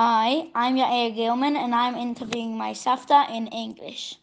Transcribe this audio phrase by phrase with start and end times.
[0.00, 4.14] Hi, I'm Yair Gilman and I'm interviewing my Savta in English.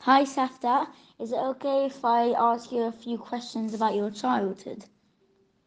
[0.00, 0.88] Hi Savta,
[1.18, 4.84] is it okay if I ask you a few questions about your childhood?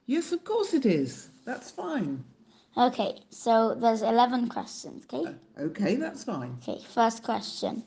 [0.05, 1.29] Yes, of course it is.
[1.45, 2.23] That's fine.
[2.75, 5.29] Okay, so there's 11 questions, okay?
[5.57, 6.57] Uh, okay, that's fine.
[6.61, 7.83] Okay, first question.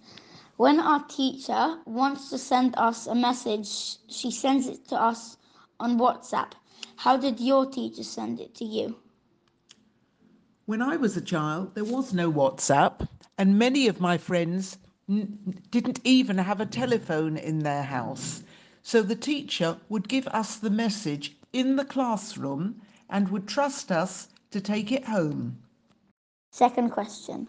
[0.57, 3.69] When our teacher wants to send us a message,
[4.09, 5.37] she sends it to us
[5.81, 6.53] on WhatsApp.
[6.97, 8.97] How did your teacher send it to you?
[10.67, 15.61] When I was a child, there was no WhatsApp, and many of my friends n-
[15.71, 18.45] didn't even have a telephone in their house.
[18.83, 22.81] So the teacher would give us the message in the classroom
[23.11, 25.59] and would trust us to take it home.
[26.51, 27.49] Second question.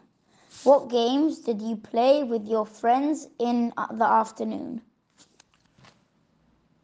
[0.64, 4.82] What games did you play with your friends in uh, the afternoon?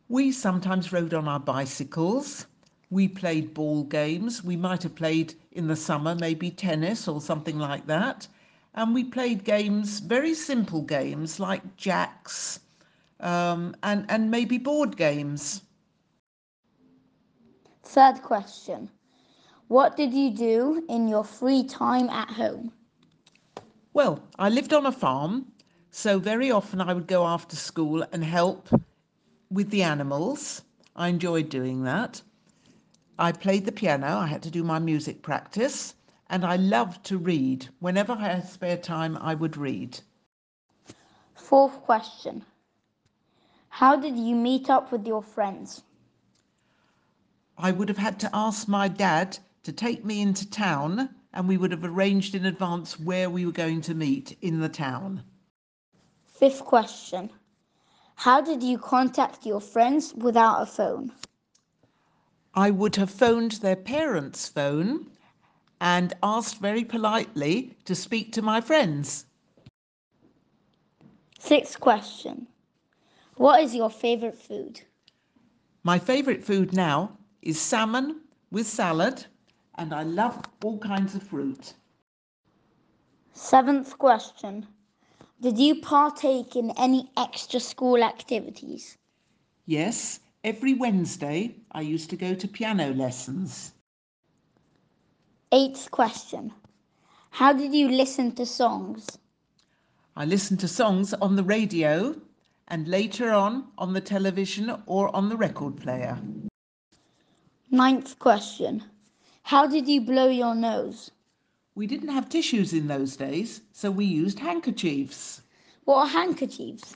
[0.10, 2.46] We sometimes rode on our bicycles.
[2.90, 4.44] We played ball games.
[4.44, 8.28] We might have played in the summer, maybe tennis or something like that.
[8.74, 12.60] And we played games, very simple games like jacks
[13.20, 15.62] um, and, and maybe board games.
[17.84, 18.90] Third question.
[19.74, 22.74] What did you do in your free time at home?
[23.92, 25.52] Well, I lived on a farm,
[25.90, 28.70] so very often I would go after school and help
[29.50, 30.62] with the animals.
[30.96, 32.22] I enjoyed doing that.
[33.18, 35.96] I played the piano, I had to do my music practice,
[36.30, 37.68] and I loved to read.
[37.80, 40.00] Whenever I had spare time, I would read.
[41.34, 42.46] Fourth question.
[43.70, 45.82] How did you meet up with your friends?
[47.58, 51.58] I would have had to ask my dad to take me into town, and we
[51.58, 55.24] would have arranged in advance where we were going to meet in the town.
[56.26, 57.30] Fifth question.
[58.16, 61.12] How did you contact your friends without a phone?
[62.54, 65.08] I would have phoned their parents' phone
[65.82, 69.26] and asked very politely to speak to my friends.
[71.40, 72.48] Sixth question.
[73.36, 74.82] What is your favorite food?
[75.84, 78.22] My favourite food now is salmon
[78.52, 79.26] with salad,
[79.76, 81.74] and I love all kinds of fruit.
[83.34, 84.68] Seventh question.
[85.42, 88.98] Did you partake in any extra school activities?
[89.66, 93.74] Yes, every Wednesday I used to go to piano lessons.
[95.52, 96.54] Eighth question.
[97.32, 99.18] How did you listen to songs?
[100.16, 102.16] I listened to songs on the radio
[102.68, 106.20] and later on on the television or on the record player.
[107.72, 108.84] Ninth question.
[109.44, 111.12] How did you blow your nose?
[111.76, 115.42] We didn't have tissues in those days, so we used handkerchiefs.
[115.84, 116.96] What are handkerchiefs?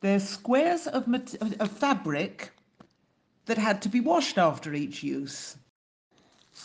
[0.00, 2.52] They're squares of, mat- of fabric
[3.44, 5.56] that had to be washed after each use.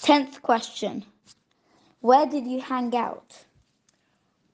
[0.01, 1.05] Tenth question.
[1.99, 3.38] Where did you hang out?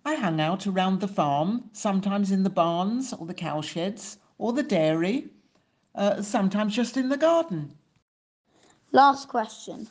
[0.06, 4.64] I hung out around the farm, sometimes in the barns or the cowsheds or the
[4.64, 5.30] dairy,
[5.96, 7.74] uh, sometimes just in the garden.
[8.92, 9.88] Last question.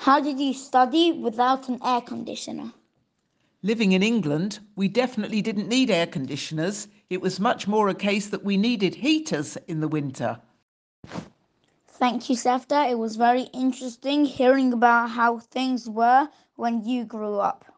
[0.00, 2.72] How did you study without an air conditioner?
[3.62, 6.88] Living in England, we definitely didn't need air conditioners.
[7.10, 10.40] It was much more a case that we needed heaters in the winter.
[11.86, 12.90] Thank you, Savta.
[12.90, 17.69] It was very interesting hearing about how things were when you grew up.